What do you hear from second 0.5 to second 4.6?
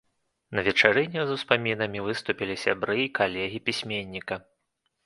На вечарыне з успамінамі выступілі сябры і калегі пісьменніка.